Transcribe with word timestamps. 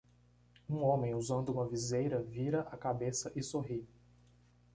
Um 0.67 0.81
homem 0.81 1.13
usando 1.13 1.49
uma 1.49 1.67
viseira 1.67 2.23
vira 2.23 2.61
a 2.71 2.75
cabeça 2.75 3.31
e 3.35 3.43
sorri. 3.43 3.87